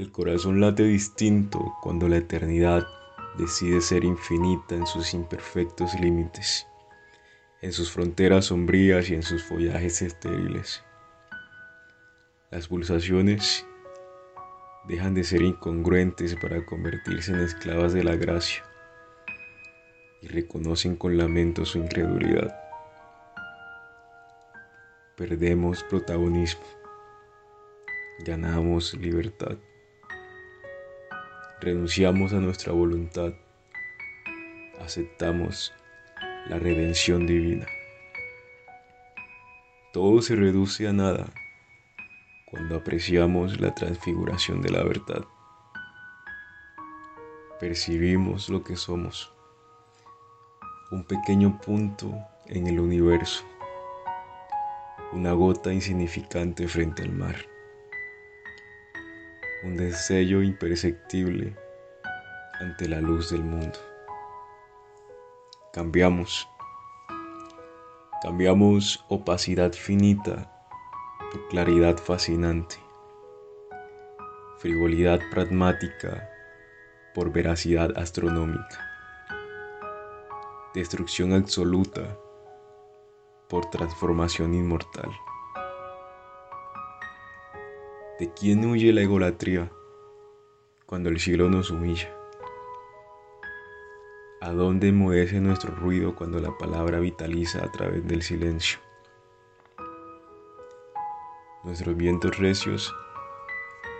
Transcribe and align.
El 0.00 0.10
corazón 0.10 0.62
late 0.62 0.84
distinto 0.84 1.74
cuando 1.82 2.08
la 2.08 2.16
eternidad 2.16 2.86
decide 3.36 3.82
ser 3.82 4.02
infinita 4.02 4.74
en 4.74 4.86
sus 4.86 5.12
imperfectos 5.12 5.92
límites, 6.00 6.66
en 7.60 7.74
sus 7.74 7.92
fronteras 7.92 8.46
sombrías 8.46 9.10
y 9.10 9.14
en 9.14 9.22
sus 9.22 9.44
follajes 9.44 10.00
estériles. 10.00 10.82
Las 12.50 12.68
pulsaciones 12.68 13.66
dejan 14.88 15.12
de 15.12 15.22
ser 15.22 15.42
incongruentes 15.42 16.34
para 16.34 16.64
convertirse 16.64 17.32
en 17.32 17.40
esclavas 17.40 17.92
de 17.92 18.02
la 18.02 18.16
gracia 18.16 18.64
y 20.22 20.28
reconocen 20.28 20.96
con 20.96 21.18
lamento 21.18 21.66
su 21.66 21.76
incredulidad. 21.76 22.58
Perdemos 25.14 25.84
protagonismo, 25.84 26.64
ganamos 28.24 28.94
libertad 28.94 29.58
renunciamos 31.60 32.32
a 32.32 32.40
nuestra 32.40 32.72
voluntad, 32.72 33.34
aceptamos 34.80 35.74
la 36.48 36.58
redención 36.58 37.26
divina. 37.26 37.66
Todo 39.92 40.22
se 40.22 40.36
reduce 40.36 40.88
a 40.88 40.92
nada 40.92 41.26
cuando 42.46 42.76
apreciamos 42.76 43.60
la 43.60 43.74
transfiguración 43.74 44.62
de 44.62 44.70
la 44.70 44.82
verdad. 44.82 45.24
Percibimos 47.60 48.48
lo 48.48 48.64
que 48.64 48.76
somos, 48.76 49.30
un 50.90 51.04
pequeño 51.04 51.60
punto 51.60 52.10
en 52.46 52.68
el 52.68 52.80
universo, 52.80 53.44
una 55.12 55.32
gota 55.32 55.74
insignificante 55.74 56.66
frente 56.68 57.02
al 57.02 57.12
mar 57.12 57.36
un 59.62 59.76
destello 59.76 60.42
imperceptible 60.42 61.54
ante 62.60 62.88
la 62.88 63.00
luz 63.00 63.30
del 63.30 63.42
mundo. 63.42 63.78
Cambiamos. 65.72 66.48
Cambiamos 68.22 69.04
opacidad 69.08 69.72
finita 69.72 70.50
por 71.30 71.48
claridad 71.48 71.98
fascinante, 71.98 72.76
frivolidad 74.58 75.20
pragmática 75.30 76.28
por 77.14 77.30
veracidad 77.32 77.96
astronómica, 77.96 78.88
destrucción 80.74 81.32
absoluta 81.34 82.16
por 83.48 83.68
transformación 83.70 84.54
inmortal. 84.54 85.10
¿De 88.20 88.30
quién 88.34 88.62
huye 88.66 88.92
la 88.92 89.00
egolatría 89.00 89.72
cuando 90.84 91.08
el 91.08 91.18
cielo 91.18 91.48
nos 91.48 91.70
humilla? 91.70 92.14
¿A 94.42 94.50
dónde 94.50 94.88
enmudece 94.88 95.40
nuestro 95.40 95.74
ruido 95.74 96.14
cuando 96.14 96.38
la 96.38 96.54
palabra 96.58 97.00
vitaliza 97.00 97.64
a 97.64 97.72
través 97.72 98.06
del 98.06 98.20
silencio? 98.20 98.78
Nuestros 101.64 101.96
vientos 101.96 102.36
recios 102.36 102.94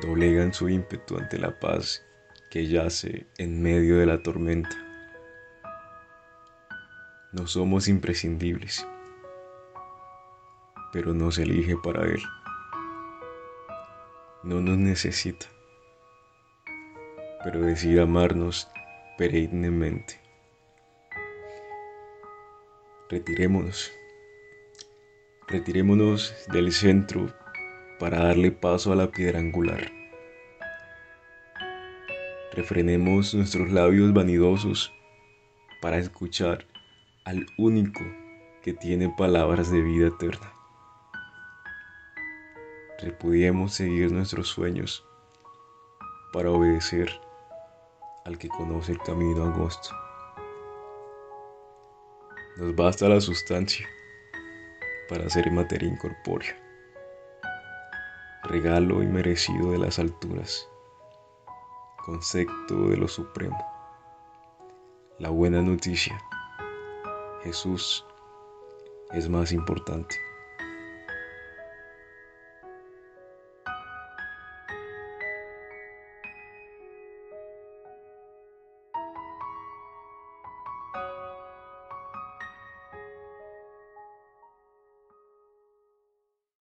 doblegan 0.00 0.54
su 0.54 0.70
ímpetu 0.70 1.18
ante 1.18 1.38
la 1.38 1.60
paz 1.60 2.02
que 2.50 2.66
yace 2.66 3.26
en 3.36 3.60
medio 3.62 3.98
de 3.98 4.06
la 4.06 4.22
tormenta. 4.22 4.78
No 7.32 7.46
somos 7.46 7.86
imprescindibles, 7.86 8.88
pero 10.90 11.12
nos 11.12 11.36
elige 11.36 11.76
para 11.76 12.04
Él 12.04 12.22
no 14.46 14.60
nos 14.60 14.78
necesita, 14.78 15.46
pero 17.42 17.60
decide 17.62 18.00
amarnos 18.00 18.68
perennemente. 19.18 20.20
Retirémonos, 23.10 23.90
retirémonos 25.48 26.32
del 26.52 26.70
centro 26.70 27.34
para 27.98 28.18
darle 28.20 28.52
paso 28.52 28.92
a 28.92 28.96
la 28.96 29.10
piedra 29.10 29.40
angular. 29.40 29.90
Refrenemos 32.52 33.34
nuestros 33.34 33.72
labios 33.72 34.12
vanidosos 34.12 34.92
para 35.82 35.98
escuchar 35.98 36.66
al 37.24 37.46
único 37.58 38.04
que 38.62 38.74
tiene 38.74 39.12
palabras 39.18 39.72
de 39.72 39.80
vida 39.82 40.06
eterna 40.06 40.56
repudiemos 43.00 43.74
seguir 43.74 44.10
nuestros 44.10 44.48
sueños 44.48 45.04
para 46.32 46.50
obedecer 46.50 47.10
al 48.24 48.38
que 48.38 48.48
conoce 48.48 48.92
el 48.92 48.98
camino 48.98 49.44
angosto. 49.44 49.90
Nos 52.56 52.74
basta 52.74 53.08
la 53.08 53.20
sustancia 53.20 53.86
para 55.08 55.28
ser 55.28 55.50
materia 55.52 55.88
incorpórea, 55.88 56.56
regalo 58.44 59.02
y 59.02 59.06
merecido 59.06 59.72
de 59.72 59.78
las 59.78 59.98
alturas, 59.98 60.68
concepto 62.04 62.88
de 62.88 62.96
lo 62.96 63.08
supremo. 63.08 63.58
La 65.18 65.30
buena 65.30 65.62
noticia, 65.62 66.20
Jesús 67.44 68.04
es 69.12 69.28
más 69.28 69.52
importante. 69.52 70.16